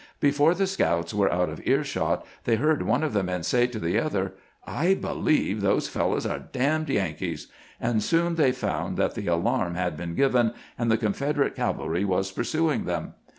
Before 0.19 0.55
the 0.55 0.65
scouts 0.65 1.13
were 1.13 1.31
out 1.31 1.49
of 1.49 1.61
earshot 1.63 2.25
they 2.45 2.55
heard 2.55 2.81
one 2.81 3.03
of 3.03 3.13
the 3.13 3.21
men 3.21 3.43
say 3.43 3.67
to 3.67 3.77
the 3.77 3.99
other, 3.99 4.33
"I 4.65 4.95
believe 4.95 5.61
those 5.61 5.87
fellows 5.87 6.25
are 6.25 6.39
d— 6.39 6.57
d 6.87 6.93
Yankees," 6.95 7.49
and 7.79 8.01
soon 8.01 8.33
they 8.33 8.51
found 8.51 8.97
that 8.97 9.13
the 9.13 9.27
alarm 9.27 9.75
had 9.75 9.95
been 9.95 10.15
given, 10.15 10.53
and 10.75 10.89
the 10.89 10.97
Confederate 10.97 11.53
cavalry 11.55 12.03
were 12.03 12.23
pursuing 12.35 12.85
them. 12.85 13.13